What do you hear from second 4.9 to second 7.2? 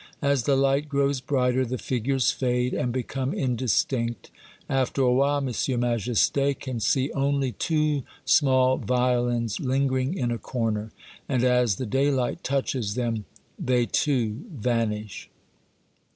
a while, M. Majesty can see